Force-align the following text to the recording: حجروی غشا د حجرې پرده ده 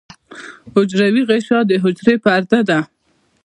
حجروی 0.73 1.23
غشا 1.29 1.59
د 1.69 1.71
حجرې 1.83 2.15
پرده 2.23 2.59
ده 2.69 2.79